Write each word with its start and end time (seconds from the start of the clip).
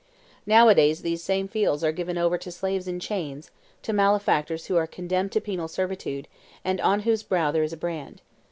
Nowadays 0.47 1.03
these 1.03 1.21
same 1.23 1.47
fields 1.47 1.83
are 1.83 1.91
given 1.91 2.17
over 2.17 2.35
to 2.35 2.51
slaves 2.51 2.87
in 2.87 2.99
chains, 2.99 3.51
to 3.83 3.93
malefactors 3.93 4.65
who 4.65 4.75
are 4.75 4.87
condemned 4.87 5.31
to 5.33 5.39
penal 5.39 5.67
servitude, 5.67 6.27
and 6.65 6.81
on 6.81 7.01
whose 7.01 7.21
brow 7.21 7.51
there 7.51 7.61
is 7.61 7.71
a 7.73 7.77
brand. 7.77 8.23